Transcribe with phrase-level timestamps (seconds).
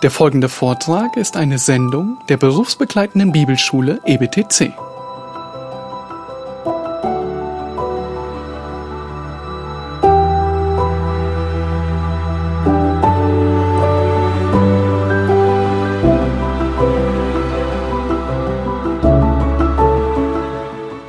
[0.00, 4.72] Der folgende Vortrag ist eine Sendung der berufsbegleitenden Bibelschule EBTC.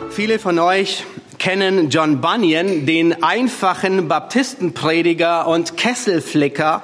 [0.09, 1.05] Viele von euch
[1.37, 6.81] kennen John Bunyan, den einfachen Baptistenprediger und Kesselflicker,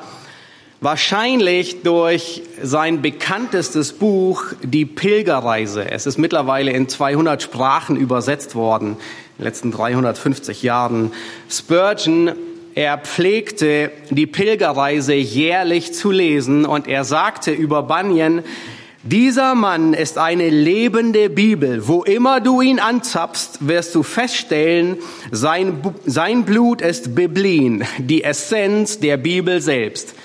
[0.82, 5.90] wahrscheinlich durch sein bekanntestes Buch Die Pilgerreise.
[5.90, 8.98] Es ist mittlerweile in 200 Sprachen übersetzt worden, in
[9.40, 11.12] den letzten 350 Jahren.
[11.50, 12.34] Spurgeon,
[12.76, 18.44] er pflegte die Pilgerreise jährlich zu lesen und er sagte über Bunyan,
[19.08, 21.88] dieser Mann ist eine lebende Bibel.
[21.88, 24.98] Wo immer du ihn anzapfst, wirst du feststellen,
[25.32, 30.16] sein, sein Blut ist Biblin, die Essenz der Bibel selbst.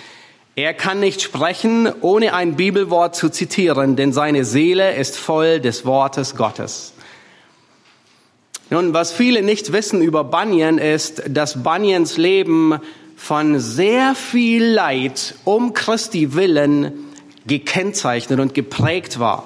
[0.62, 5.86] Er kann nicht sprechen, ohne ein Bibelwort zu zitieren, denn seine Seele ist voll des
[5.86, 6.92] Wortes Gottes.
[8.69, 12.78] Nun, was viele nicht wissen über Bunyan ist, dass Bunyans Leben
[13.16, 17.06] von sehr viel Leid um Christi willen
[17.47, 19.44] gekennzeichnet und geprägt war.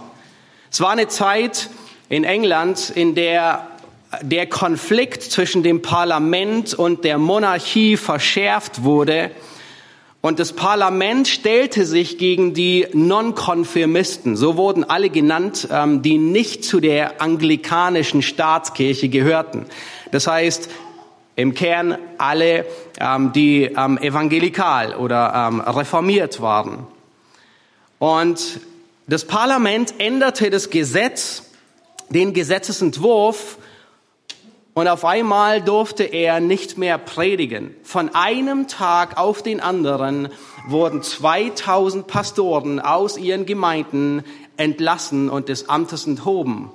[0.73, 1.71] Es war eine Zeit
[2.09, 3.69] in England, in der
[4.21, 9.31] der Konflikt zwischen dem Parlament und der Monarchie verschärft wurde.
[10.25, 16.65] Und das Parlament stellte sich gegen die Nonkonfirmisten, so wurden alle genannt, ähm, die nicht
[16.65, 19.67] zu der anglikanischen Staatskirche gehörten.
[20.13, 20.71] Das heißt,
[21.37, 22.65] im Kern alle,
[22.99, 26.87] ähm, die ähm, evangelikal oder reformiert waren.
[27.99, 28.61] Und
[29.07, 31.51] das Parlament änderte das Gesetz,
[32.09, 33.59] den Gesetzesentwurf,
[34.75, 37.75] und auf einmal durfte er nicht mehr predigen.
[37.85, 40.29] Von einem Tag auf den anderen
[40.67, 44.25] wurden 2000 Pastoren aus ihren Gemeinden
[44.57, 46.71] entlassen und des Amtes enthoben.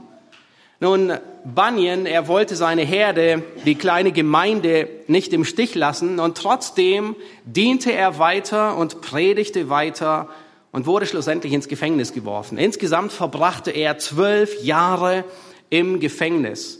[0.82, 1.12] Nun,
[1.44, 7.92] Bunyan, er wollte seine Herde, die kleine Gemeinde, nicht im Stich lassen und trotzdem diente
[7.92, 10.30] er weiter und predigte weiter
[10.72, 12.58] und wurde schlussendlich ins Gefängnis geworfen.
[12.58, 15.26] Insgesamt verbrachte er zwölf Jahre
[15.70, 16.80] im Gefängnis.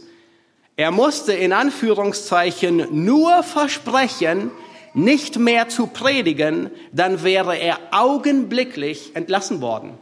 [0.80, 4.50] Er musste in Anführungszeichen nur versprechen,
[4.94, 9.98] nicht mehr zu predigen, dann wäre er augenblicklich entlassen worden.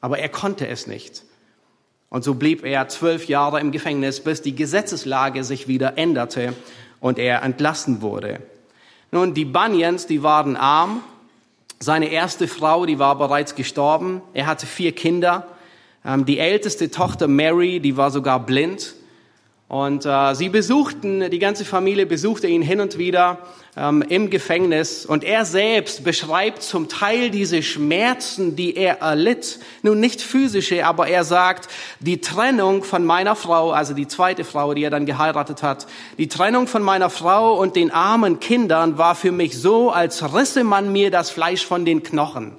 [0.00, 1.24] Aber er konnte es nicht.
[2.08, 6.52] Und so blieb er zwölf Jahre im Gefängnis, bis die Gesetzeslage sich wieder änderte
[7.00, 8.38] und er entlassen wurde.
[9.10, 11.02] Nun, die Bunyans, die waren arm,
[11.80, 14.22] seine erste Frau, die war bereits gestorben.
[14.34, 15.48] Er hatte vier Kinder.
[16.04, 18.94] Ähm, die älteste Tochter Mary, die war sogar blind.
[19.72, 23.38] Und äh, sie besuchten, die ganze Familie besuchte ihn hin und wieder
[23.74, 25.06] ähm, im Gefängnis.
[25.06, 29.60] Und er selbst beschreibt zum Teil diese Schmerzen, die er erlitt.
[29.80, 34.74] Nun nicht physische, aber er sagt, die Trennung von meiner Frau, also die zweite Frau,
[34.74, 35.86] die er dann geheiratet hat,
[36.18, 40.64] die Trennung von meiner Frau und den armen Kindern war für mich so, als risse
[40.64, 42.58] man mir das Fleisch von den Knochen.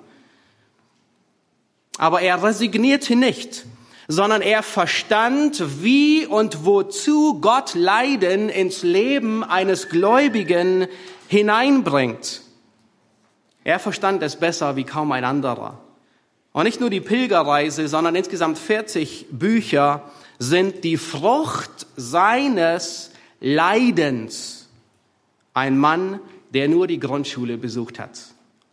[1.99, 3.65] Aber er resignierte nicht
[4.07, 10.87] sondern er verstand, wie und wozu Gott Leiden ins Leben eines Gläubigen
[11.27, 12.41] hineinbringt.
[13.63, 15.79] Er verstand es besser wie kaum ein anderer.
[16.51, 20.03] Und nicht nur die Pilgerreise, sondern insgesamt 40 Bücher
[20.37, 24.69] sind die Frucht seines Leidens.
[25.53, 26.19] Ein Mann,
[26.53, 28.19] der nur die Grundschule besucht hat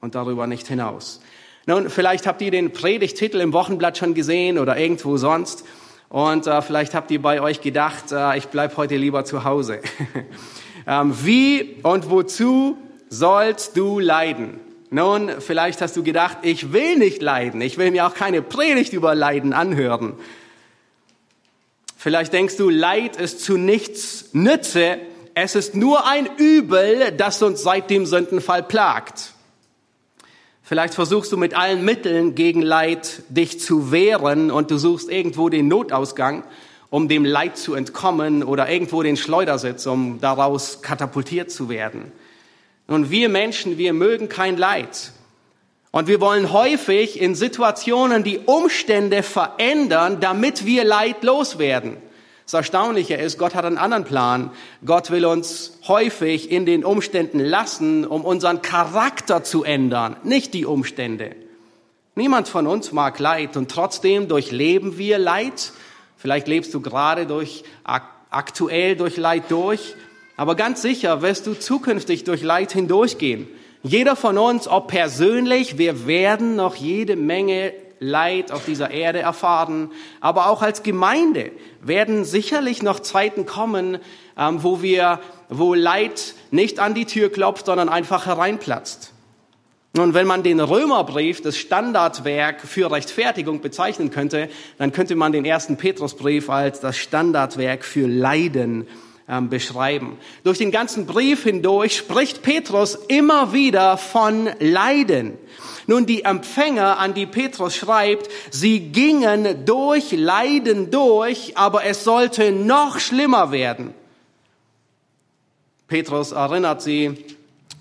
[0.01, 1.21] und darüber nicht hinaus.
[1.67, 5.65] Nun, vielleicht habt ihr den Predigtitel im Wochenblatt schon gesehen oder irgendwo sonst.
[6.09, 9.81] Und äh, vielleicht habt ihr bei euch gedacht, äh, ich bleib heute lieber zu Hause.
[10.87, 12.77] ähm, wie und wozu
[13.09, 14.59] sollst du leiden?
[14.91, 17.61] Nun, vielleicht hast du gedacht, ich will nicht leiden.
[17.61, 20.15] Ich will mir auch keine Predigt über Leiden anhören.
[21.97, 24.99] Vielleicht denkst du, Leid ist zu nichts Nütze.
[25.35, 29.35] Es ist nur ein Übel, das uns seit dem Sündenfall plagt.
[30.71, 35.49] Vielleicht versuchst du mit allen Mitteln gegen Leid dich zu wehren und du suchst irgendwo
[35.49, 36.45] den Notausgang,
[36.91, 42.13] um dem Leid zu entkommen oder irgendwo den Schleudersitz, um daraus katapultiert zu werden.
[42.87, 45.11] Und wir Menschen, wir mögen kein Leid.
[45.91, 51.97] Und wir wollen häufig in Situationen die Umstände verändern, damit wir Leid loswerden.
[52.51, 54.51] Das Erstaunliche ist, Gott hat einen anderen Plan.
[54.85, 60.67] Gott will uns häufig in den Umständen lassen, um unseren Charakter zu ändern, nicht die
[60.67, 61.37] Umstände.
[62.17, 65.73] Niemand von uns mag Leid und trotzdem durchleben wir Leid.
[66.17, 69.95] Vielleicht lebst du gerade durch, aktuell durch Leid durch,
[70.37, 73.47] aber ganz sicher wirst du zukünftig durch Leid hindurchgehen.
[73.85, 79.91] Jeder von uns, ob persönlich, wir werden noch jede Menge Leid auf dieser Erde erfahren,
[80.21, 81.53] aber auch als Gemeinde
[81.83, 83.99] werden sicherlich noch Zeiten kommen,
[84.39, 85.21] ähm, wo wir,
[85.51, 89.13] wo Leid nicht an die Tür klopft, sondern einfach hereinplatzt.
[89.93, 94.49] Nun, wenn man den Römerbrief, das Standardwerk für Rechtfertigung bezeichnen könnte,
[94.79, 99.10] dann könnte man den ersten Petrusbrief als das Standardwerk für Leiden ähm,
[99.49, 100.19] beschreiben.
[100.43, 105.39] Durch den ganzen Brief hindurch spricht Petrus immer wieder von Leiden.
[105.87, 112.53] Nun, die Empfänger, an die Petrus schreibt, sie gingen durch Leiden durch, aber es sollte
[112.53, 113.95] noch schlimmer werden.
[115.89, 117.25] Petrus erinnert sie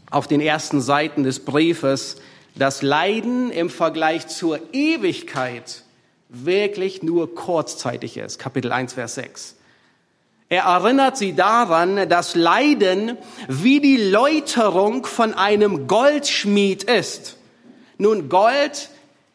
[0.09, 2.17] auf den ersten Seiten des Briefes,
[2.55, 5.83] dass Leiden im Vergleich zur Ewigkeit
[6.29, 8.39] wirklich nur kurzzeitig ist.
[8.39, 9.58] Kapitel 1, Vers 6.
[10.51, 17.37] Er erinnert sie daran, dass Leiden wie die Läuterung von einem Goldschmied ist.
[17.99, 18.89] Nun, Gold,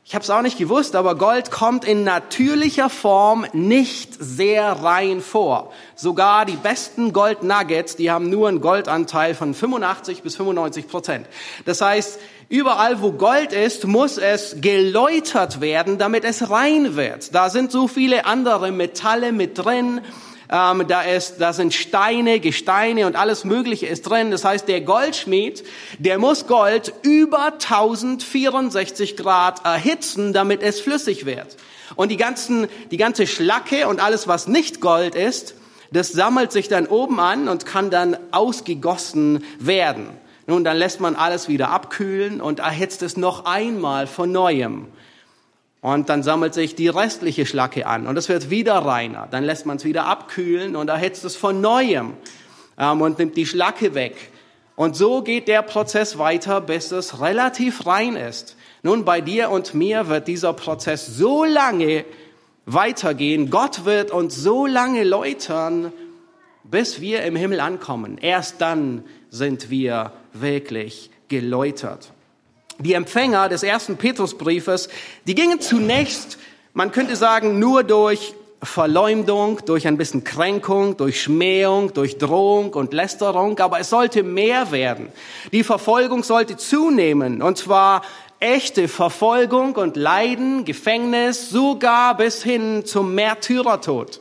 [0.05, 5.21] ich habe es auch nicht gewusst, aber Gold kommt in natürlicher Form nicht sehr rein
[5.21, 5.73] vor.
[5.95, 11.29] Sogar die besten Gold-Nuggets, die haben nur einen Goldanteil von 85 bis 95 Prozent.
[11.65, 12.19] Das heißt,
[12.49, 17.33] überall wo Gold ist, muss es geläutert werden, damit es rein wird.
[17.37, 20.01] Da sind so viele andere Metalle mit drin
[20.51, 24.31] ähm, da, ist, da sind Steine, Gesteine und alles Mögliche ist drin.
[24.31, 25.65] Das heißt, der Goldschmied,
[25.99, 31.57] der muss Gold über 1064 Grad erhitzen, damit es flüssig wird.
[31.97, 35.55] Und die, ganzen, die ganze Schlacke und alles, was nicht Gold ist,
[35.93, 40.09] das sammelt sich dann oben an und kann dann ausgegossen werden.
[40.47, 44.89] Nun, dann lässt man alles wieder abkühlen und erhitzt es noch einmal von neuem.
[45.85, 49.29] Und dann sammelt sich die restliche Schlacke an und es wird wieder reiner.
[49.31, 52.15] Dann lässt man es wieder abkühlen und erhitzt es von neuem
[52.79, 54.17] ähm, und nimmt die Schlacke weg.
[54.77, 58.57] Und so geht der Prozess weiter, bis es relativ rein ist.
[58.83, 62.07] Nun, bei dir und mir wird dieser Prozess so lange
[62.65, 63.51] weitergehen.
[63.51, 65.93] Gott wird uns so lange läutern,
[66.63, 68.17] bis wir im Himmel ankommen.
[68.17, 72.14] Erst dann sind wir wirklich geläutert.
[72.79, 74.89] Die Empfänger des ersten Petrusbriefes,
[75.27, 76.39] die gingen zunächst,
[76.73, 82.93] man könnte sagen, nur durch Verleumdung, durch ein bisschen Kränkung, durch Schmähung, durch Drohung und
[82.93, 85.13] Lästerung, aber es sollte mehr werden.
[85.53, 88.03] Die Verfolgung sollte zunehmen, und zwar
[88.41, 94.21] echte Verfolgung und Leiden, Gefängnis, sogar bis hin zum Märtyrertod.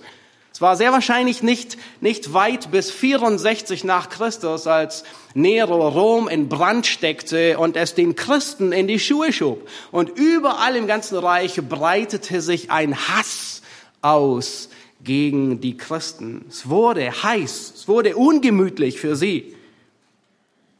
[0.53, 5.03] Es war sehr wahrscheinlich nicht, nicht weit bis 64 nach Christus, als
[5.33, 9.67] Nero Rom in Brand steckte und es den Christen in die Schuhe schob.
[9.91, 13.63] Und überall im ganzen Reich breitete sich ein Hass
[14.03, 14.69] aus
[15.03, 16.45] gegen die Christen.
[16.47, 19.55] Es wurde heiß, es wurde ungemütlich für sie.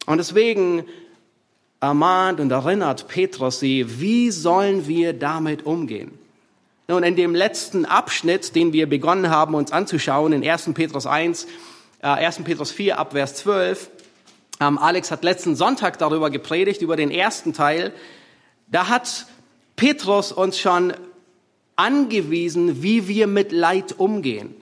[0.06, 0.86] Und deswegen
[1.80, 6.23] ermahnt und erinnert Petrus sie, wie sollen wir damit umgehen?
[6.94, 10.76] Nun, in dem letzten Abschnitt, den wir begonnen haben, uns anzuschauen, in 1.
[10.76, 11.48] Petrus 1,
[12.04, 12.44] äh, 1.
[12.44, 13.90] Petrus 4 ab Vers 12,
[14.62, 17.94] ähm, Alex hat letzten Sonntag darüber gepredigt, über den ersten Teil.
[18.68, 19.26] Da hat
[19.76, 20.94] Petrus uns schon
[21.76, 24.54] angewiesen, wie wir mit Leid umgehen.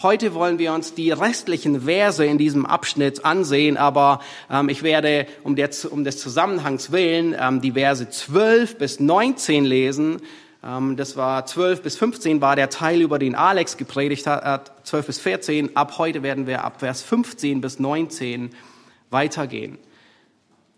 [0.00, 4.20] Heute wollen wir uns die restlichen Verse in diesem Abschnitt ansehen, aber
[4.50, 9.66] ähm, ich werde um, der, um des Zusammenhangs willen ähm, die Verse 12 bis 19
[9.66, 10.22] lesen
[10.96, 15.18] das war 12 bis 15 war der Teil, über den Alex gepredigt hat, 12 bis
[15.18, 15.76] 14.
[15.76, 18.50] Ab heute werden wir ab Vers 15 bis 19
[19.10, 19.76] weitergehen.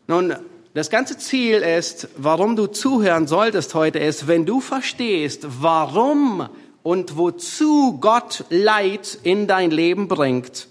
[0.09, 0.35] Nun,
[0.75, 6.49] das ganze Ziel ist, warum du zuhören solltest heute ist, wenn du verstehst, warum
[6.83, 10.67] und wozu Gott Leid in dein Leben bringt,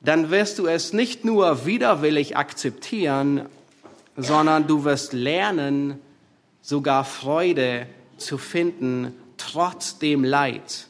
[0.00, 3.46] dann wirst du es nicht nur widerwillig akzeptieren,
[4.16, 6.00] sondern du wirst lernen,
[6.64, 10.86] sogar Freude zu finden, trotz dem Leid.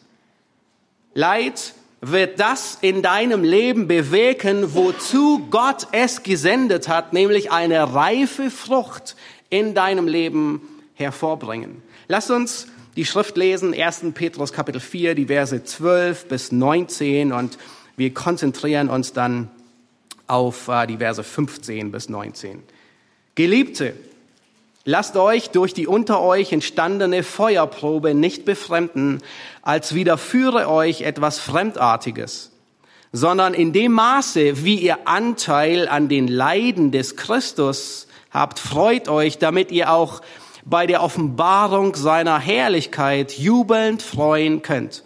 [1.14, 8.50] Leid wird das in deinem Leben bewirken, wozu Gott es gesendet hat, nämlich eine reife
[8.50, 9.16] Frucht
[9.50, 10.62] in deinem Leben
[10.94, 11.82] hervorbringen.
[12.06, 14.12] Lass uns die Schrift lesen, 1.
[14.14, 17.58] Petrus Kapitel 4, die Verse 12 bis 19 und
[17.96, 19.50] wir konzentrieren uns dann
[20.28, 22.62] auf äh, die Verse 15 bis 19.
[23.34, 23.94] Geliebte,
[24.86, 29.22] Lasst euch durch die unter euch entstandene Feuerprobe nicht befremden,
[29.62, 32.52] als widerführe euch etwas Fremdartiges,
[33.10, 39.38] sondern in dem Maße, wie ihr Anteil an den Leiden des Christus habt, freut euch,
[39.38, 40.20] damit ihr auch
[40.66, 45.02] bei der Offenbarung seiner Herrlichkeit jubelnd freuen könnt.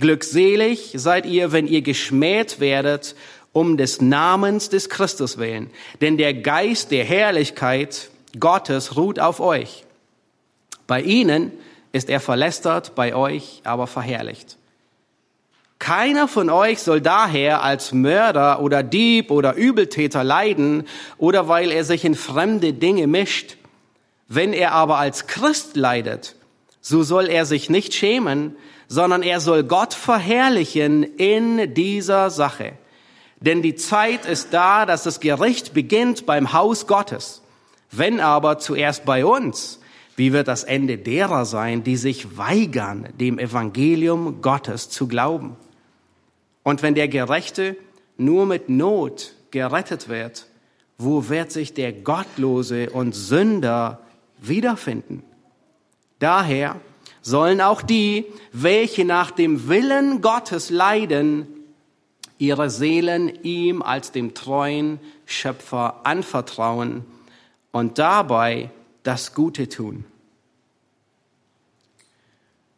[0.00, 3.14] Glückselig seid ihr, wenn ihr geschmäht werdet
[3.52, 5.70] um des Namens des Christus willen.
[6.00, 8.08] Denn der Geist der Herrlichkeit
[8.38, 9.84] Gottes ruht auf euch.
[10.86, 11.52] Bei ihnen
[11.92, 14.56] ist er verlästert, bei euch aber verherrlicht.
[15.78, 20.86] Keiner von euch soll daher als Mörder oder Dieb oder Übeltäter leiden
[21.18, 23.56] oder weil er sich in fremde Dinge mischt.
[24.28, 26.36] Wenn er aber als Christ leidet,
[26.80, 32.74] so soll er sich nicht schämen, sondern er soll Gott verherrlichen in dieser Sache.
[33.40, 37.41] Denn die Zeit ist da, dass das Gericht beginnt beim Haus Gottes.
[37.92, 39.78] Wenn aber zuerst bei uns,
[40.16, 45.56] wie wird das Ende derer sein, die sich weigern, dem Evangelium Gottes zu glauben?
[46.62, 47.76] Und wenn der Gerechte
[48.16, 50.46] nur mit Not gerettet wird,
[50.96, 54.00] wo wird sich der Gottlose und Sünder
[54.40, 55.22] wiederfinden?
[56.18, 56.80] Daher
[57.20, 61.46] sollen auch die, welche nach dem Willen Gottes leiden,
[62.38, 67.04] ihre Seelen ihm als dem treuen Schöpfer anvertrauen
[67.72, 68.70] und dabei
[69.02, 70.04] das Gute tun.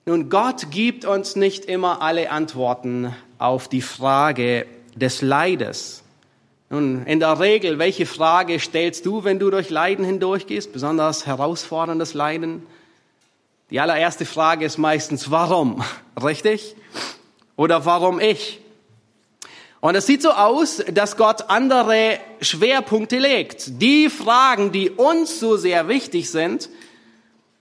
[0.06, 6.02] Nun, Gott gibt uns nicht immer alle Antworten auf die Frage des Leides.
[6.70, 12.14] Nun, in der Regel, welche Frage stellst du, wenn du durch Leiden hindurchgehst, besonders herausforderndes
[12.14, 12.66] Leiden?
[13.70, 15.82] Die allererste Frage ist meistens, warum?
[16.22, 16.76] Richtig?
[17.56, 18.60] Oder warum ich?
[19.84, 23.82] Und es sieht so aus, dass Gott andere Schwerpunkte legt.
[23.82, 26.70] Die Fragen, die uns so sehr wichtig sind,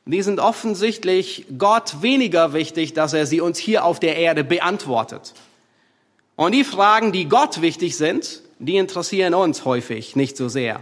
[0.05, 5.33] die sind offensichtlich Gott weniger wichtig, dass er sie uns hier auf der Erde beantwortet.
[6.37, 10.79] Und die Fragen, die Gott wichtig sind, die interessieren uns häufig nicht so sehr.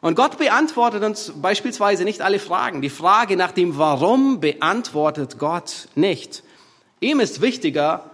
[0.00, 2.82] Und Gott beantwortet uns beispielsweise nicht alle Fragen.
[2.82, 6.42] Die Frage nach dem Warum beantwortet Gott nicht.
[6.98, 8.09] Ihm ist wichtiger,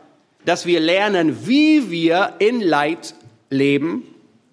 [0.46, 3.14] dass wir lernen, wie wir in Leid
[3.50, 4.04] leben,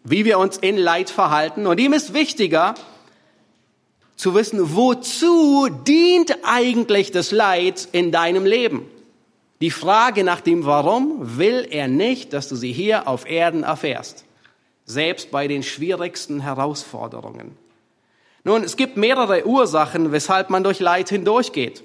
[0.04, 1.68] wie wir uns in Leid verhalten.
[1.68, 2.74] Und ihm ist wichtiger
[4.16, 8.86] zu wissen, wozu dient eigentlich das Leid in deinem Leben.
[9.62, 14.26] Die Frage nach dem Warum will er nicht, dass du sie hier auf Erden erfährst,
[14.86, 17.56] selbst bei den schwierigsten Herausforderungen.
[18.44, 21.84] Nun, es gibt mehrere Ursachen, weshalb man durch Leid hindurchgeht.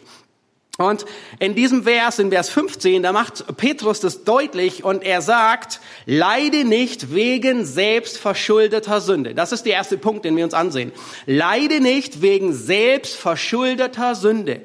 [0.81, 1.07] Und
[1.41, 6.65] in diesem Vers, in Vers 15, da macht Petrus das deutlich und er sagt, leide
[6.65, 9.35] nicht wegen selbstverschuldeter Sünde.
[9.35, 10.93] Das ist der erste Punkt, den wir uns ansehen.
[11.27, 14.61] Leide nicht wegen selbstverschuldeter Sünde.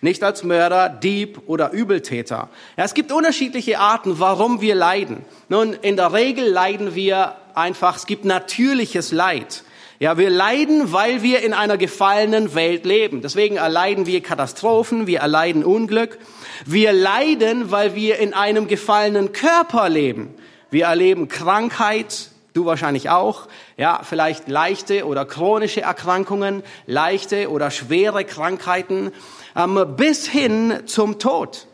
[0.00, 2.48] Nicht als Mörder, Dieb oder Übeltäter.
[2.78, 5.26] Ja, es gibt unterschiedliche Arten, warum wir leiden.
[5.50, 9.62] Nun, in der Regel leiden wir einfach, es gibt natürliches Leid.
[10.02, 13.20] Ja, wir leiden, weil wir in einer gefallenen Welt leben.
[13.20, 16.18] Deswegen erleiden wir Katastrophen, wir erleiden Unglück.
[16.64, 20.34] Wir leiden, weil wir in einem gefallenen Körper leben.
[20.70, 23.46] Wir erleben Krankheit, du wahrscheinlich auch.
[23.76, 29.12] Ja, vielleicht leichte oder chronische Erkrankungen, leichte oder schwere Krankheiten,
[29.54, 31.66] ähm, bis hin zum Tod.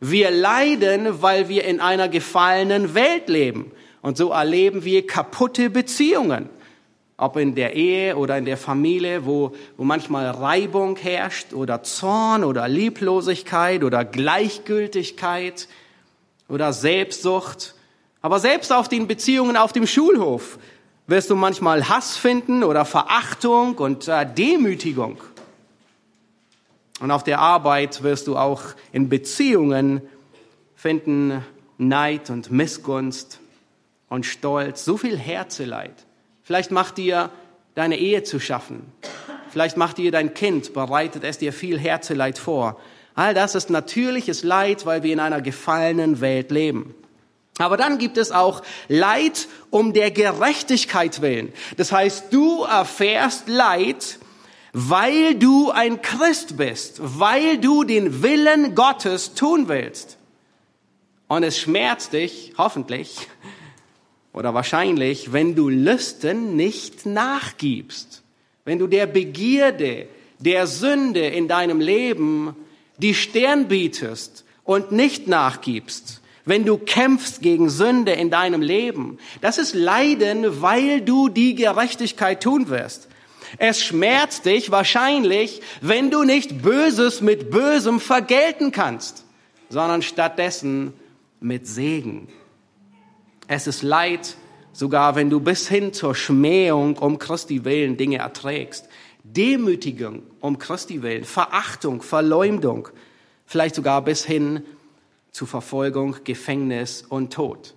[0.00, 3.70] Wir leiden, weil wir in einer gefallenen Welt leben.
[4.02, 6.50] Und so erleben wir kaputte Beziehungen
[7.20, 12.44] ob in der Ehe oder in der Familie, wo, wo manchmal Reibung herrscht oder Zorn
[12.44, 15.68] oder Lieblosigkeit oder Gleichgültigkeit
[16.48, 17.74] oder Selbstsucht.
[18.22, 20.58] Aber selbst auf den Beziehungen auf dem Schulhof
[21.06, 25.18] wirst du manchmal Hass finden oder Verachtung und äh, Demütigung.
[27.00, 28.62] Und auf der Arbeit wirst du auch
[28.92, 30.00] in Beziehungen
[30.74, 31.44] finden
[31.76, 33.40] Neid und Missgunst
[34.08, 36.06] und Stolz, so viel Herzeleid.
[36.50, 37.30] Vielleicht macht dir
[37.76, 38.92] deine Ehe zu schaffen.
[39.50, 42.80] Vielleicht macht dir dein Kind, bereitet es dir viel Herzeleid vor.
[43.14, 46.92] All das ist natürliches Leid, weil wir in einer gefallenen Welt leben.
[47.58, 51.52] Aber dann gibt es auch Leid um der Gerechtigkeit willen.
[51.76, 54.18] Das heißt, du erfährst Leid,
[54.72, 60.18] weil du ein Christ bist, weil du den Willen Gottes tun willst.
[61.28, 63.28] Und es schmerzt dich, hoffentlich,
[64.32, 68.22] oder wahrscheinlich, wenn du Lüsten nicht nachgibst,
[68.64, 70.06] wenn du der Begierde,
[70.38, 72.54] der Sünde in deinem Leben
[72.98, 79.58] die Stern bietest und nicht nachgibst, wenn du kämpfst gegen Sünde in deinem Leben, das
[79.58, 83.08] ist Leiden, weil du die Gerechtigkeit tun wirst.
[83.58, 89.24] Es schmerzt dich wahrscheinlich, wenn du nicht Böses mit Bösem vergelten kannst,
[89.68, 90.92] sondern stattdessen
[91.40, 92.28] mit Segen.
[93.52, 94.36] Es ist Leid,
[94.72, 98.88] sogar wenn du bis hin zur Schmähung um Christi willen Dinge erträgst.
[99.24, 102.88] Demütigung um Christi willen, Verachtung, Verleumdung,
[103.46, 104.62] vielleicht sogar bis hin
[105.32, 107.74] zu Verfolgung, Gefängnis und Tod.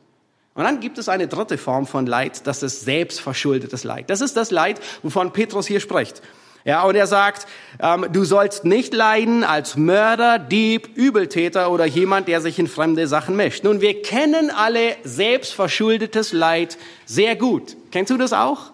[0.54, 4.12] Und dann gibt es eine dritte Form von Leid, das ist selbstverschuldetes Leid.
[4.12, 6.22] Das ist das Leid, wovon Petrus hier spricht.
[6.66, 7.46] Ja, und er sagt,
[7.82, 13.08] ähm, du sollst nicht leiden als Mörder, Dieb, Übeltäter oder jemand, der sich in fremde
[13.08, 13.66] Sachen mischt.
[13.66, 17.76] Nun, wir kennen alle selbstverschuldetes Leid sehr gut.
[17.92, 18.72] Kennst du das auch?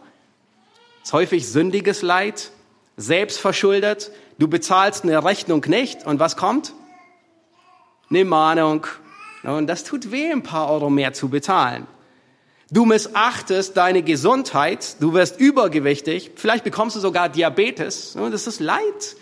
[0.99, 2.51] Das ist häufig sündiges Leid,
[2.95, 4.11] selbstverschuldet.
[4.37, 6.73] Du bezahlst eine Rechnung nicht und was kommt?
[8.11, 8.85] Eine Mahnung.
[9.41, 11.87] Und das tut weh, ein paar Euro mehr zu bezahlen.
[12.71, 18.15] Du missachtest deine Gesundheit, du wirst übergewichtig, vielleicht bekommst du sogar Diabetes.
[18.15, 19.15] Das ist Leid,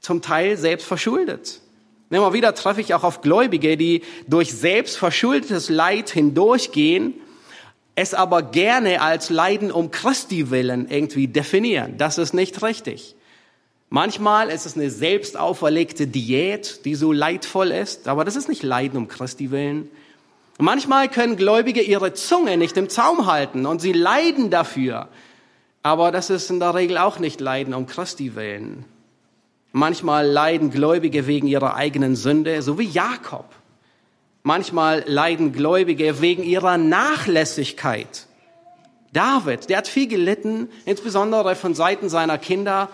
[0.00, 1.60] zum Teil selbst verschuldet.
[2.08, 7.14] Immer wieder treffe ich auch auf Gläubige, die durch selbstverschuldetes Leid hindurchgehen,
[7.94, 11.98] es aber gerne als Leiden um Christi willen irgendwie definieren.
[11.98, 13.14] Das ist nicht richtig.
[13.90, 18.62] Manchmal ist es eine selbst auferlegte Diät, die so leidvoll ist, aber das ist nicht
[18.62, 19.90] Leiden um Christi willen.
[20.60, 25.08] Manchmal können Gläubige ihre Zunge nicht im Zaum halten und sie leiden dafür.
[25.82, 28.84] Aber das ist in der Regel auch nicht Leiden um Christi willen.
[29.72, 33.46] Manchmal leiden Gläubige wegen ihrer eigenen Sünde, so wie Jakob.
[34.42, 38.26] Manchmal leiden Gläubige wegen ihrer Nachlässigkeit.
[39.14, 42.90] David, der hat viel gelitten, insbesondere von Seiten seiner Kinder,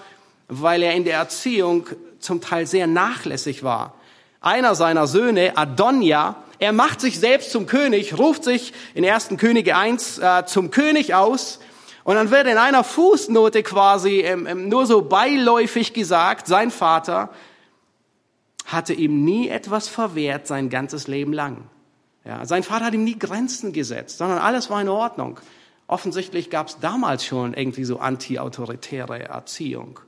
[0.49, 1.88] weil er in der Erziehung
[2.20, 3.94] zum Teil sehr nachlässig war.
[4.40, 9.30] Einer seiner Söhne, Adonja, er macht sich selbst zum König, ruft sich in 1.
[9.36, 11.60] Könige 1 äh, zum König aus
[12.04, 17.30] und dann wird in einer Fußnote quasi ähm, ähm, nur so beiläufig gesagt, sein Vater
[18.64, 21.64] hatte ihm nie etwas verwehrt sein ganzes Leben lang.
[22.25, 25.40] Ja, sein Vater hat ihm nie Grenzen gesetzt, sondern alles war in Ordnung.
[25.88, 30.00] Offensichtlich gab es damals schon irgendwie so anti-autoritäre Erziehung.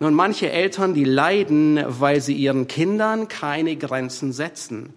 [0.00, 4.94] Nun, manche Eltern, die leiden, weil sie ihren Kindern keine Grenzen setzen.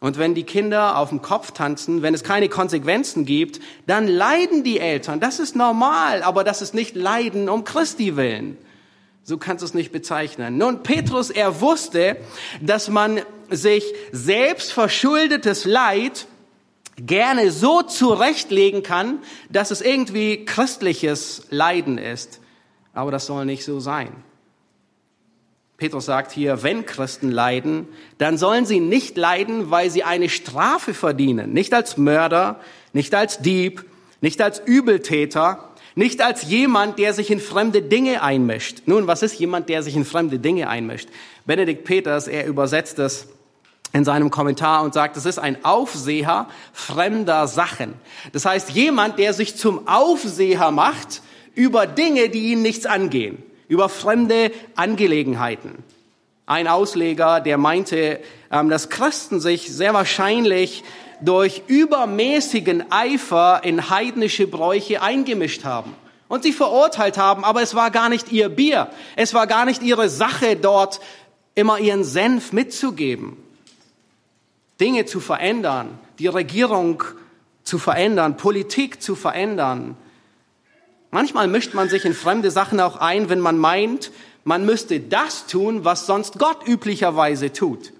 [0.00, 4.64] Und wenn die Kinder auf dem Kopf tanzen, wenn es keine Konsequenzen gibt, dann leiden
[4.64, 5.20] die Eltern.
[5.20, 8.56] Das ist normal, aber das ist nicht Leiden um Christi willen.
[9.22, 10.56] So kannst du es nicht bezeichnen.
[10.56, 12.16] Nun, Petrus, er wusste,
[12.62, 16.26] dass man sich selbst verschuldetes Leid
[16.96, 19.18] gerne so zurechtlegen kann,
[19.50, 22.40] dass es irgendwie christliches Leiden ist.
[22.94, 24.12] Aber das soll nicht so sein.
[25.80, 27.88] Petrus sagt hier, wenn Christen leiden,
[28.18, 31.54] dann sollen sie nicht leiden, weil sie eine Strafe verdienen.
[31.54, 32.60] Nicht als Mörder,
[32.92, 33.86] nicht als Dieb,
[34.20, 38.82] nicht als Übeltäter, nicht als jemand, der sich in fremde Dinge einmischt.
[38.84, 41.08] Nun, was ist jemand, der sich in fremde Dinge einmischt?
[41.46, 43.28] Benedikt Peters, er übersetzt es
[43.94, 47.94] in seinem Kommentar und sagt, es ist ein Aufseher fremder Sachen.
[48.32, 51.22] Das heißt, jemand, der sich zum Aufseher macht
[51.54, 55.84] über Dinge, die ihn nichts angehen über fremde Angelegenheiten.
[56.44, 58.18] Ein Ausleger, der meinte,
[58.50, 60.82] ähm, dass Christen sich sehr wahrscheinlich
[61.20, 65.94] durch übermäßigen Eifer in heidnische Bräuche eingemischt haben
[66.26, 69.82] und sie verurteilt haben, aber es war gar nicht ihr Bier, es war gar nicht
[69.82, 71.00] ihre Sache, dort
[71.54, 73.36] immer ihren Senf mitzugeben,
[74.80, 77.04] Dinge zu verändern, die Regierung
[77.62, 79.96] zu verändern, Politik zu verändern,
[81.10, 84.12] Manchmal mischt man sich in fremde Sachen auch ein, wenn man meint,
[84.44, 87.92] man müsste das tun, was sonst Gott üblicherweise tut.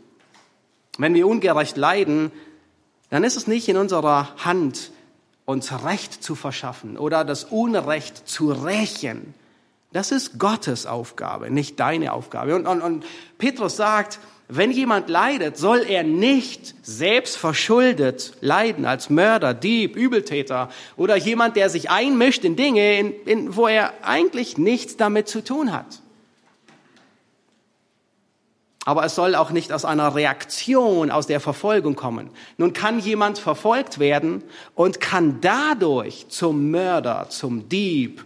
[0.98, 2.30] Wenn wir ungerecht leiden,
[3.10, 4.92] dann ist es nicht in unserer Hand,
[5.44, 9.34] uns Recht zu verschaffen oder das Unrecht zu rächen.
[9.92, 12.54] Das ist Gottes Aufgabe, nicht deine Aufgabe.
[12.54, 13.04] Und, und, und
[13.38, 14.20] Petrus sagt,
[14.52, 21.56] wenn jemand leidet, soll er nicht selbst verschuldet leiden als Mörder, Dieb, Übeltäter oder jemand,
[21.56, 26.02] der sich einmischt in Dinge, in, in, wo er eigentlich nichts damit zu tun hat.
[28.84, 32.30] Aber es soll auch nicht aus einer Reaktion aus der Verfolgung kommen.
[32.56, 34.42] Nun kann jemand verfolgt werden
[34.74, 38.24] und kann dadurch zum Mörder, zum Dieb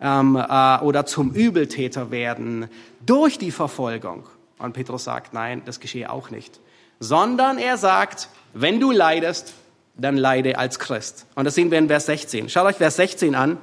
[0.00, 2.68] ähm, äh, oder zum Übeltäter werden
[3.04, 4.24] durch die Verfolgung.
[4.60, 6.60] Und Petrus sagt, nein, das geschehe auch nicht.
[7.00, 9.54] Sondern er sagt, wenn du leidest,
[9.96, 11.26] dann leide als Christ.
[11.34, 12.48] Und das sehen wir in Vers 16.
[12.48, 13.58] Schaut euch Vers 16 an.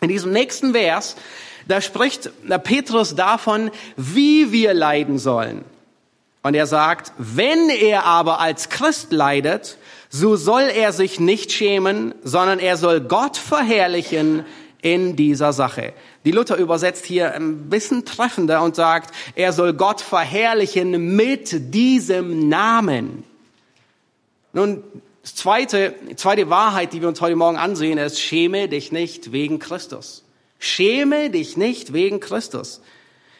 [0.00, 1.16] In diesem nächsten Vers,
[1.66, 2.30] da spricht
[2.64, 5.64] Petrus davon, wie wir leiden sollen.
[6.42, 9.78] Und er sagt, wenn er aber als Christ leidet,
[10.10, 14.44] so soll er sich nicht schämen, sondern er soll Gott verherrlichen
[14.84, 15.94] in dieser Sache.
[16.26, 22.50] Die Luther übersetzt hier ein bisschen treffender und sagt, er soll Gott verherrlichen mit diesem
[22.50, 23.24] Namen.
[24.52, 24.84] Nun,
[25.22, 30.22] zweite, zweite Wahrheit, die wir uns heute Morgen ansehen, ist, schäme dich nicht wegen Christus.
[30.58, 32.82] Schäme dich nicht wegen Christus.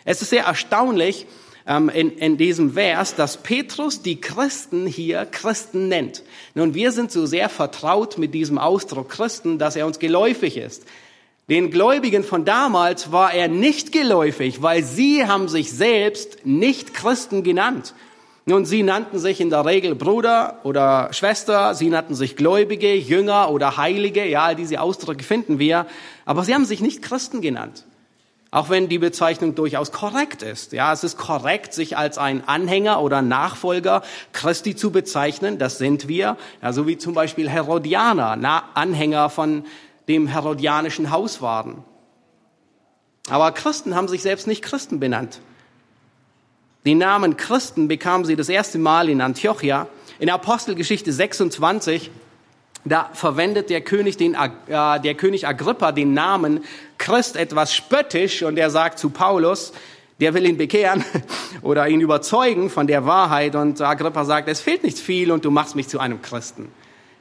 [0.07, 1.27] Es ist sehr erstaunlich,
[1.67, 6.23] ähm, in, in diesem Vers, dass Petrus die Christen hier Christen nennt.
[6.55, 10.85] Nun, wir sind so sehr vertraut mit diesem Ausdruck Christen, dass er uns geläufig ist.
[11.51, 17.43] Den Gläubigen von damals war er nicht geläufig, weil sie haben sich selbst nicht Christen
[17.43, 17.93] genannt.
[18.47, 23.51] Nun, sie nannten sich in der Regel Bruder oder Schwester, sie nannten sich Gläubige, Jünger
[23.51, 25.87] oder Heilige, ja, diese Ausdrücke finden wir,
[26.25, 27.85] aber sie haben sich nicht Christen genannt.
[28.51, 30.73] Auch wenn die Bezeichnung durchaus korrekt ist.
[30.73, 34.03] Ja, es ist korrekt, sich als ein Anhänger oder Nachfolger
[34.33, 35.59] Christi zu bezeichnen.
[35.59, 36.37] Das sind wir.
[36.63, 38.39] Ja, so wie zum Beispiel Herodianer,
[38.75, 39.65] Anhänger von
[40.09, 41.85] dem herodianischen Haus waren.
[43.29, 45.41] Aber Christen haben sich selbst nicht Christen benannt.
[46.85, 49.89] Den Namen Christen bekamen sie das erste Mal in Antiochia.
[50.19, 52.11] In Apostelgeschichte 26,
[52.85, 56.63] da verwendet der König, den, äh, der König Agrippa den Namen
[56.99, 59.73] Christ etwas spöttisch und er sagt zu Paulus,
[60.21, 61.03] der will ihn bekehren
[61.63, 65.51] oder ihn überzeugen von der Wahrheit und Agrippa sagt, es fehlt nicht viel und du
[65.51, 66.71] machst mich zu einem Christen.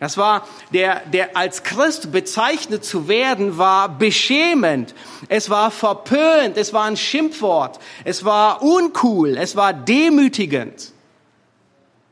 [0.04, 4.94] Das war, der, der als Christ bezeichnet zu werden, war beschämend.
[5.30, 6.58] Es war verpönt.
[6.58, 7.80] Es war ein Schimpfwort.
[8.04, 9.38] Es war uncool.
[9.38, 10.92] Es war demütigend.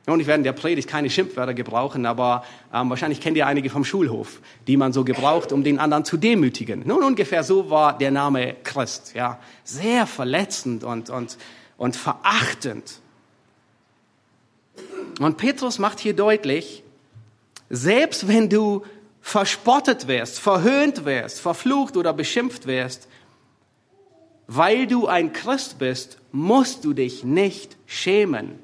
[0.06, 3.70] Und ich werde in der Predigt keine Schimpfwörter gebrauchen, aber ähm, wahrscheinlich kennt ihr einige
[3.70, 6.84] vom Schulhof, die man so gebraucht, um den anderen zu demütigen.
[6.86, 9.38] Nun, ungefähr so war der Name Christ, ja.
[9.66, 11.38] Sehr verletzend und, und,
[11.76, 13.02] und verachtend.
[15.20, 16.81] Und Petrus macht hier deutlich,
[17.72, 18.84] selbst wenn du
[19.22, 23.08] verspottet wirst, verhöhnt wirst, verflucht oder beschimpft wirst,
[24.48, 28.60] weil du ein Christ bist, musst du dich nicht schämen.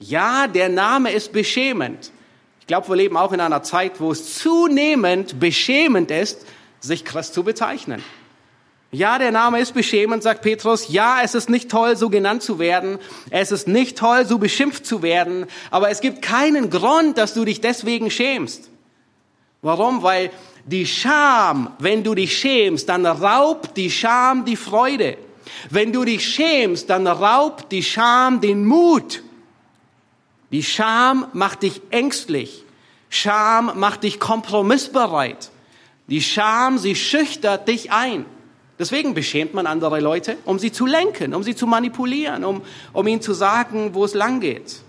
[0.00, 2.10] Ja, der Name ist beschämend.
[2.60, 6.44] Ich glaube, wir leben auch in einer Zeit, wo es zunehmend beschämend ist,
[6.80, 8.02] sich Christ zu bezeichnen.
[8.90, 10.88] Ja, der Name ist beschämend, sagt Petrus.
[10.88, 12.98] Ja, es ist nicht toll, so genannt zu werden.
[13.28, 15.44] Es ist nicht toll, so beschimpft zu werden.
[15.70, 18.70] Aber es gibt keinen Grund, dass du dich deswegen schämst.
[19.60, 20.02] Warum?
[20.02, 20.30] Weil
[20.64, 25.18] die Scham, wenn du dich schämst, dann raubt die Scham die Freude.
[25.68, 29.22] Wenn du dich schämst, dann raubt die Scham den Mut.
[30.50, 32.64] Die Scham macht dich ängstlich.
[33.10, 35.50] Scham macht dich kompromissbereit.
[36.06, 38.24] Die Scham, sie schüchtert dich ein.
[38.78, 42.62] Deswegen beschämt man andere Leute, um sie zu lenken, um sie zu manipulieren, um,
[42.92, 44.80] um ihnen zu sagen, wo es lang geht.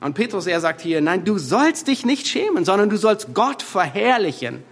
[0.00, 3.62] Und Petrus, er sagt hier, nein, du sollst dich nicht schämen, sondern du sollst Gott
[3.62, 4.62] verherrlichen.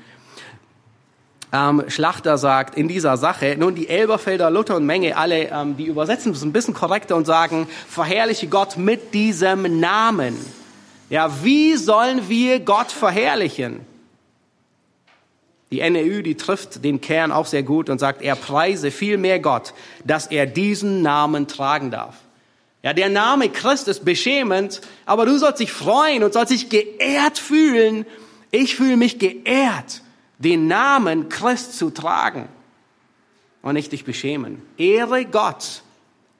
[1.53, 5.87] Ähm, Schlachter sagt in dieser Sache, nun die Elberfelder, Luther und Menge, alle, ähm, die
[5.87, 10.37] übersetzen es ein bisschen korrekter und sagen, verherrliche Gott mit diesem Namen.
[11.11, 13.81] Ja, wie sollen wir Gott verherrlichen?
[15.71, 19.41] Die NEU, die trifft den Kern auch sehr gut und sagt, er preise viel mehr
[19.41, 19.75] Gott,
[20.05, 22.17] dass er diesen Namen tragen darf.
[22.83, 27.39] Ja, der Name Christ ist beschämend, aber du sollst dich freuen und sollst dich geehrt
[27.39, 28.05] fühlen.
[28.51, 30.03] Ich fühle mich geehrt,
[30.39, 32.49] den Namen Christ zu tragen
[33.63, 34.61] und nicht dich beschämen.
[34.77, 35.83] Ehre Gott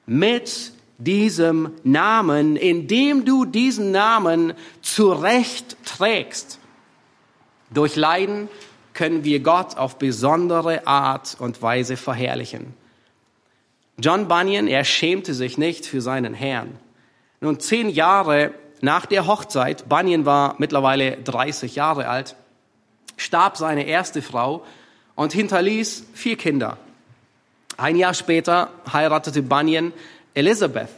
[0.05, 6.59] mit diesem Namen, indem du diesen Namen zurecht trägst.
[7.73, 8.47] Durch Leiden,
[8.95, 12.73] können wir Gott auf besondere Art und Weise verherrlichen.
[13.99, 16.79] John Bunyan, er schämte sich nicht für seinen Herrn.
[17.41, 22.35] Nun, zehn Jahre nach der Hochzeit, Bunyan war mittlerweile 30 Jahre alt,
[23.17, 24.65] starb seine erste Frau
[25.15, 26.77] und hinterließ vier Kinder.
[27.77, 29.93] Ein Jahr später heiratete Bunyan
[30.33, 30.89] Elizabeth.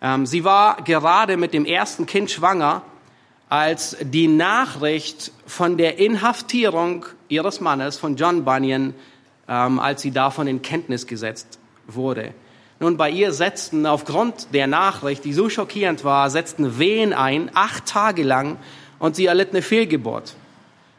[0.00, 2.82] Ähm, sie war gerade mit dem ersten Kind schwanger
[3.48, 8.94] als die Nachricht von der Inhaftierung ihres Mannes, von John Bunyan,
[9.48, 12.34] ähm, als sie davon in Kenntnis gesetzt wurde.
[12.78, 17.86] Nun, bei ihr setzten aufgrund der Nachricht, die so schockierend war, setzten Wehen ein, acht
[17.86, 18.58] Tage lang,
[18.98, 20.34] und sie erlitt eine Fehlgeburt.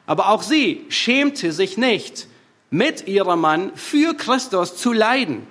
[0.05, 2.27] Aber auch sie schämte sich nicht,
[2.69, 5.45] mit ihrem Mann für Christus zu leiden.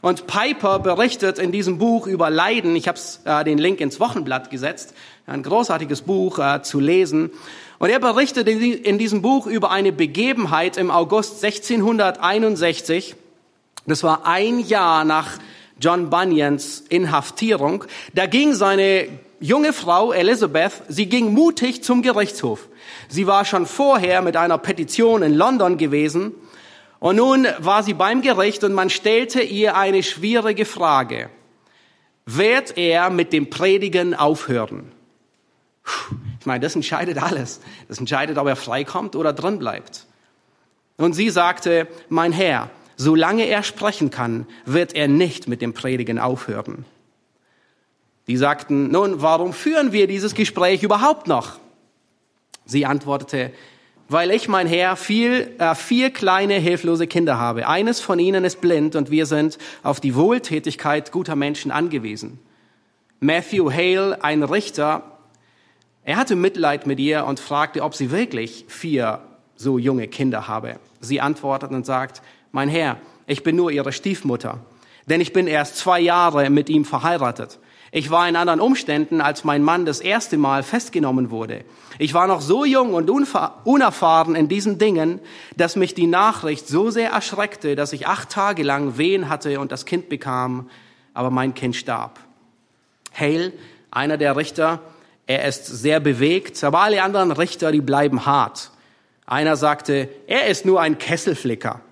[0.00, 2.76] Und Piper berichtet in diesem Buch über Leiden.
[2.76, 4.94] Ich habe äh, den Link ins Wochenblatt gesetzt
[5.28, 7.30] ein großartiges Buch äh, zu lesen.
[7.78, 13.14] Und er berichtet in diesem Buch über eine Begebenheit im August 1661.
[13.86, 15.38] Das war ein Jahr nach
[15.80, 17.84] John Bunyans Inhaftierung.
[18.14, 22.66] Da ging seine junge Frau Elizabeth, sie ging mutig zum Gerichtshof.
[23.08, 26.32] Sie war schon vorher mit einer Petition in London gewesen.
[26.98, 31.30] Und nun war sie beim Gericht und man stellte ihr eine schwierige Frage.
[32.26, 34.97] Wird er mit dem Predigen aufhören?
[36.40, 37.60] Ich meine, das entscheidet alles.
[37.88, 40.06] Das entscheidet, ob er freikommt oder drin bleibt.
[40.96, 46.18] Und sie sagte, mein Herr, solange er sprechen kann, wird er nicht mit dem Predigen
[46.18, 46.84] aufhören.
[48.26, 51.58] Die sagten, nun, warum führen wir dieses Gespräch überhaupt noch?
[52.66, 53.52] Sie antwortete,
[54.08, 57.68] weil ich, mein Herr, viel, äh, vier kleine hilflose Kinder habe.
[57.68, 62.38] Eines von ihnen ist blind und wir sind auf die Wohltätigkeit guter Menschen angewiesen.
[63.20, 65.17] Matthew Hale, ein Richter,
[66.08, 69.20] er hatte Mitleid mit ihr und fragte, ob sie wirklich vier
[69.56, 70.76] so junge Kinder habe.
[71.00, 74.60] Sie antwortet und sagt, mein Herr, ich bin nur ihre Stiefmutter,
[75.04, 77.58] denn ich bin erst zwei Jahre mit ihm verheiratet.
[77.92, 81.66] Ich war in anderen Umständen, als mein Mann das erste Mal festgenommen wurde.
[81.98, 85.20] Ich war noch so jung und unerfahren in diesen Dingen,
[85.58, 89.72] dass mich die Nachricht so sehr erschreckte, dass ich acht Tage lang Wehen hatte und
[89.72, 90.70] das Kind bekam,
[91.12, 92.18] aber mein Kind starb.
[93.12, 93.52] Hale,
[93.90, 94.80] einer der Richter,
[95.28, 98.70] er ist sehr bewegt, aber alle anderen Richter, die bleiben hart.
[99.26, 101.82] Einer sagte, er ist nur ein Kesselflicker.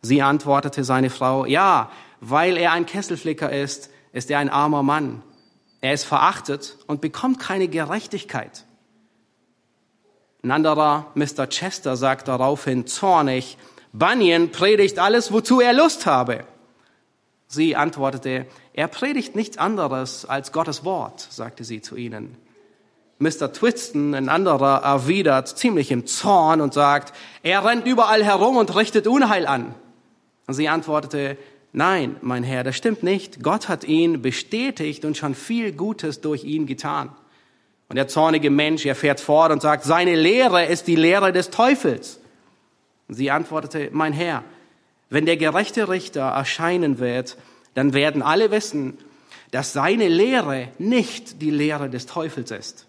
[0.00, 5.22] Sie antwortete seine Frau, ja, weil er ein Kesselflicker ist, ist er ein armer Mann.
[5.82, 8.64] Er ist verachtet und bekommt keine Gerechtigkeit.
[10.42, 11.46] Ein anderer, Mr.
[11.48, 13.58] Chester, sagt daraufhin zornig,
[13.92, 16.44] Bunyan predigt alles, wozu er Lust habe.
[17.48, 22.38] Sie antwortete, er predigt nichts anderes als Gottes Wort, sagte sie zu ihnen.
[23.22, 23.52] Mr.
[23.52, 29.06] Twiston, ein anderer, erwidert ziemlich im Zorn und sagt, er rennt überall herum und richtet
[29.06, 29.74] Unheil an.
[30.48, 31.36] Und sie antwortete,
[31.72, 33.42] Nein, mein Herr, das stimmt nicht.
[33.42, 37.10] Gott hat ihn bestätigt und schon viel Gutes durch ihn getan.
[37.88, 41.50] Und der zornige Mensch, er fährt fort und sagt, seine Lehre ist die Lehre des
[41.50, 42.20] Teufels.
[43.08, 44.44] Und sie antwortete, mein Herr,
[45.08, 47.38] wenn der gerechte Richter erscheinen wird,
[47.74, 48.98] dann werden alle wissen,
[49.50, 52.86] dass seine Lehre nicht die Lehre des Teufels ist.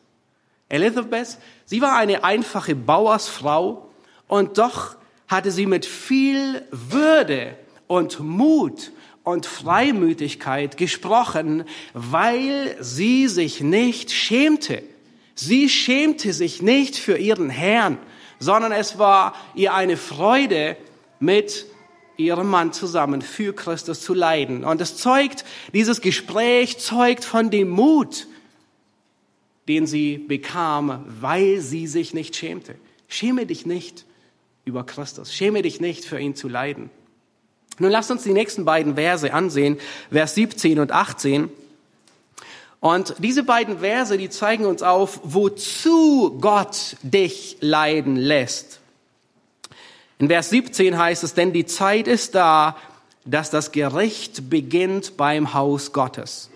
[0.74, 3.90] Elizabeth, sie war eine einfache Bauersfrau
[4.28, 4.96] und doch
[5.28, 7.56] hatte sie mit viel Würde
[7.86, 8.92] und Mut
[9.24, 14.82] und Freimütigkeit gesprochen, weil sie sich nicht schämte.
[15.36, 18.00] Sie schämte sich nicht für ihren Herrn,
[18.40, 20.76] sondern es war ihr eine Freude,
[21.20, 21.68] mit
[22.18, 24.66] ihrem Mann zusammen für Christus zu leiden.
[24.66, 28.28] Und es zeugt, dieses Gespräch zeugt von dem Mut,
[29.68, 32.76] den sie bekam, weil sie sich nicht schämte.
[33.08, 34.06] Schäme dich nicht
[34.66, 35.34] über Christus.
[35.34, 36.90] Schäme dich nicht für ihn zu leiden.
[37.80, 39.80] Nun lasst uns die nächsten beiden Verse ansehen,
[40.12, 41.50] Vers 17 und 18.
[42.80, 48.82] Und diese beiden Verse, die zeigen uns auf, wozu Gott dich leiden lässt.
[50.20, 52.78] In Vers 17 heißt es, denn die Zeit ist da,
[53.26, 56.50] dass das Gericht beginnt beim Haus Gottes.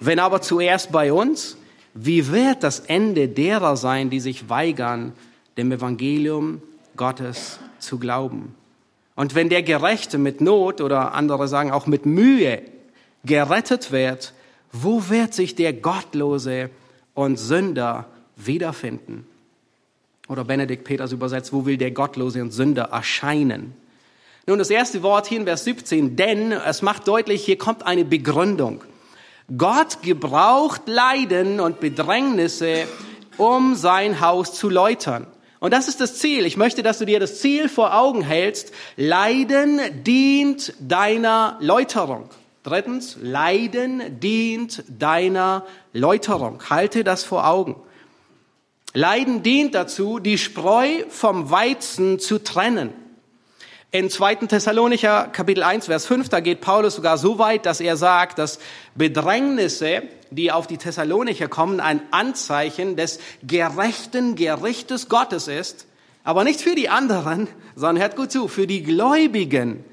[0.00, 1.56] Wenn aber zuerst bei uns,
[1.94, 5.12] wie wird das Ende derer sein, die sich weigern,
[5.56, 6.60] dem Evangelium
[6.96, 8.54] Gottes zu glauben?
[9.14, 12.62] Und wenn der Gerechte mit Not oder andere sagen auch mit Mühe
[13.24, 14.34] gerettet wird,
[14.72, 16.70] wo wird sich der Gottlose
[17.14, 19.24] und Sünder wiederfinden?
[20.26, 23.74] Oder Benedikt Peters übersetzt, wo will der Gottlose und Sünder erscheinen?
[24.46, 28.04] Nun, das erste Wort hier in Vers 17, denn es macht deutlich, hier kommt eine
[28.04, 28.82] Begründung.
[29.56, 32.86] Gott gebraucht Leiden und Bedrängnisse,
[33.36, 35.26] um sein Haus zu läutern.
[35.60, 36.46] Und das ist das Ziel.
[36.46, 38.72] Ich möchte, dass du dir das Ziel vor Augen hältst.
[38.96, 42.30] Leiden dient deiner Läuterung.
[42.62, 46.60] Drittens, Leiden dient deiner Läuterung.
[46.70, 47.76] Halte das vor Augen.
[48.94, 52.92] Leiden dient dazu, die Spreu vom Weizen zu trennen.
[53.94, 54.34] In 2.
[54.48, 58.58] Thessalonicher Kapitel 1, Vers 5, da geht Paulus sogar so weit, dass er sagt, dass
[58.96, 60.02] Bedrängnisse,
[60.32, 65.86] die auf die Thessalonicher kommen, ein Anzeichen des gerechten Gerichtes Gottes ist,
[66.24, 69.84] aber nicht für die anderen, sondern hört gut zu, für die Gläubigen,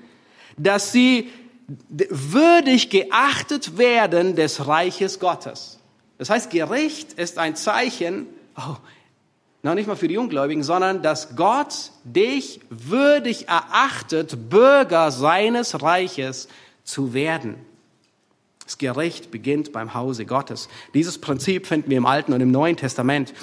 [0.58, 1.30] dass sie
[1.68, 5.78] würdig geachtet werden des Reiches Gottes.
[6.18, 8.26] Das heißt, Gericht ist ein Zeichen,
[8.58, 8.78] oh,
[9.64, 16.48] noch nicht mal für die Ungläubigen, sondern dass Gott dich würdig erachtet, Bürger seines Reiches
[16.84, 17.56] zu werden.
[18.64, 20.70] Das Gericht beginnt beim Hause Gottes.
[20.94, 23.34] Dieses Prinzip finden wir im Alten und im Neuen Testament.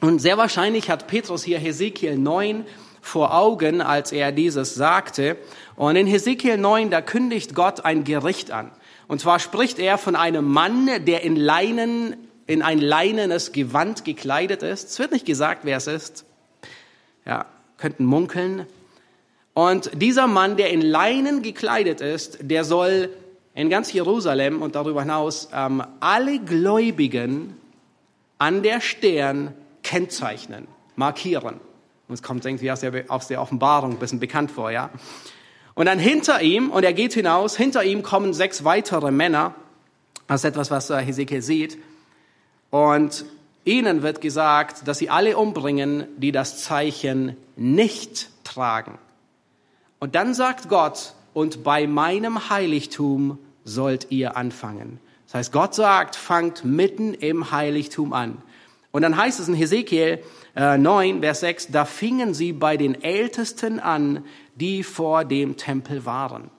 [0.00, 2.64] Und sehr wahrscheinlich hat Petrus hier Hesekiel 9
[3.00, 5.36] vor Augen, als er dieses sagte.
[5.74, 8.70] Und in Hesekiel 9, da kündigt Gott ein Gericht an.
[9.08, 14.62] Und zwar spricht er von einem Mann, der in Leinen in ein leinenes Gewand gekleidet
[14.62, 14.90] ist.
[14.90, 16.24] Es wird nicht gesagt, wer es ist.
[17.24, 17.46] Ja,
[17.78, 18.66] könnten munkeln.
[19.54, 23.10] Und dieser Mann, der in Leinen gekleidet ist, der soll
[23.54, 27.56] in ganz Jerusalem und darüber hinaus ähm, alle Gläubigen
[28.38, 31.60] an der Stern kennzeichnen, markieren.
[32.08, 34.90] Und es kommt irgendwie aus der, aus der Offenbarung ein bisschen bekannt vor, ja.
[35.74, 39.54] Und dann hinter ihm, und er geht hinaus, hinter ihm kommen sechs weitere Männer,
[40.26, 41.78] Das ist etwas, was Hesekiel sieht.
[42.72, 43.26] Und
[43.66, 48.98] ihnen wird gesagt, dass sie alle umbringen, die das Zeichen nicht tragen.
[50.00, 55.00] Und dann sagt Gott, und bei meinem Heiligtum sollt ihr anfangen.
[55.26, 58.38] Das heißt, Gott sagt, fangt mitten im Heiligtum an.
[58.90, 60.22] Und dann heißt es in Hesekiel
[60.56, 66.06] äh, 9, Vers 6, da fingen sie bei den Ältesten an, die vor dem Tempel
[66.06, 66.50] waren.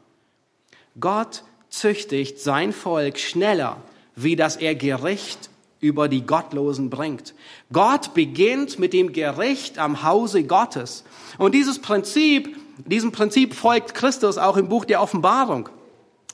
[1.00, 3.78] Gott züchtigt sein Volk schneller,
[4.16, 5.50] wie dass er Gericht
[5.84, 7.36] über die Gottlosen bringt.
[7.74, 11.04] Gott beginnt mit dem Gericht am Hause Gottes.
[11.38, 15.68] Und dieses Prinzip, diesem Prinzip folgt Christus auch im Buch der Offenbarung.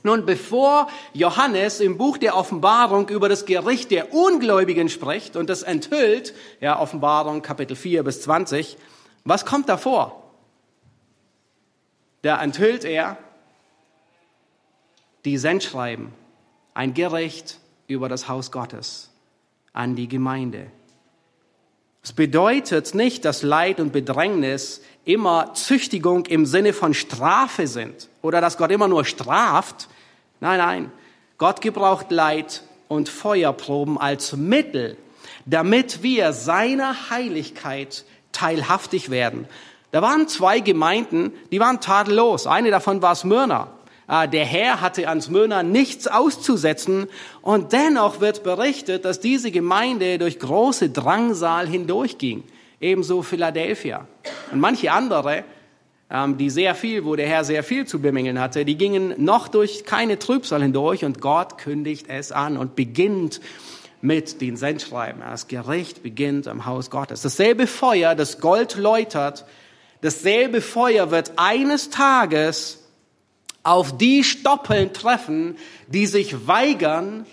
[0.03, 5.63] Nun, bevor Johannes im Buch der Offenbarung über das Gericht der Ungläubigen spricht und das
[5.63, 8.77] enthüllt, ja, Offenbarung Kapitel 4 bis 20,
[9.25, 10.31] was kommt davor?
[12.21, 13.17] Da enthüllt er
[15.25, 16.13] die Sendschreiben,
[16.75, 17.57] ein Gericht
[17.87, 19.08] über das Haus Gottes
[19.73, 20.67] an die Gemeinde.
[22.01, 28.41] Es bedeutet nicht, dass Leid und Bedrängnis immer Züchtigung im Sinne von Strafe sind oder
[28.41, 29.89] dass Gott immer nur straft.
[30.39, 30.91] Nein, nein.
[31.37, 34.97] Gott gebraucht Leid und Feuerproben als Mittel,
[35.45, 39.47] damit wir seiner Heiligkeit teilhaftig werden.
[39.91, 42.45] Da waren zwei Gemeinden, die waren tadellos.
[42.45, 43.71] Eine davon war Smyrna.
[44.11, 47.05] Ah, der Herr hatte an Smyrna nichts auszusetzen
[47.43, 52.43] und dennoch wird berichtet, dass diese Gemeinde durch große Drangsal hindurchging.
[52.81, 54.07] Ebenso Philadelphia.
[54.51, 55.43] Und manche andere,
[56.09, 59.47] ähm, die sehr viel, wo der Herr sehr viel zu bemängeln hatte, die gingen noch
[59.47, 63.39] durch keine Trübsal hindurch und Gott kündigt es an und beginnt
[64.01, 65.21] mit den Sendschreiben.
[65.21, 67.21] Das Gericht beginnt am Haus Gottes.
[67.21, 69.45] Dasselbe Feuer, das Gold läutert,
[70.01, 72.78] dasselbe Feuer wird eines Tages
[73.63, 77.25] auf die Stoppeln treffen, die sich weigern,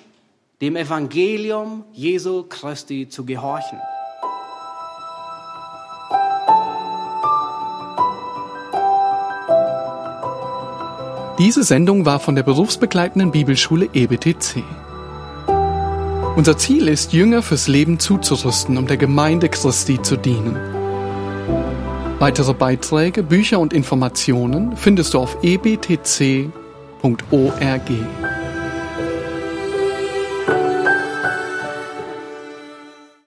[0.60, 3.78] dem Evangelium Jesu Christi zu gehorchen.
[11.38, 14.64] Diese Sendung war von der berufsbegleitenden Bibelschule EBTC.
[16.34, 20.75] Unser Ziel ist, Jünger fürs Leben zuzurüsten, um der Gemeinde Christi zu dienen.
[22.18, 26.50] Weitere Beiträge, Bücher und Informationen findest du auf ebtc.org.